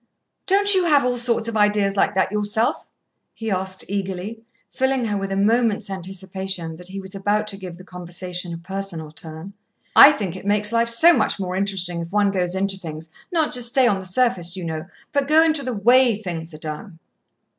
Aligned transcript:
"Don't 0.47 0.73
you 0.73 0.85
have 0.85 1.05
all 1.05 1.15
sorts 1.19 1.47
of 1.47 1.55
ideas 1.55 1.95
like 1.95 2.15
that 2.15 2.31
yourself?" 2.31 2.87
he 3.35 3.51
asked 3.51 3.85
eagerly, 3.87 4.39
filling 4.71 5.05
her 5.05 5.15
with 5.15 5.31
a 5.31 5.37
moment's 5.37 5.91
anticipation 5.91 6.75
that 6.77 6.87
he 6.87 6.99
was 6.99 7.13
about 7.13 7.45
to 7.49 7.55
give 7.57 7.77
the 7.77 7.83
conversation 7.83 8.51
a 8.51 8.57
personal 8.57 9.11
turn. 9.11 9.53
"I 9.95 10.11
think 10.11 10.35
it 10.35 10.43
makes 10.43 10.71
life 10.71 10.89
so 10.89 11.13
much 11.13 11.39
more 11.39 11.55
interesting 11.55 12.01
if 12.01 12.11
one 12.11 12.31
goes 12.31 12.55
into 12.55 12.77
things; 12.77 13.09
not 13.31 13.53
just 13.53 13.69
stay 13.69 13.85
on 13.85 13.99
the 13.99 14.07
surface, 14.07 14.55
you 14.57 14.65
know, 14.65 14.85
but 15.13 15.27
go 15.27 15.43
into 15.43 15.61
the 15.61 15.71
way 15.75 16.15
things 16.19 16.51
are 16.51 16.57
done." 16.57 16.97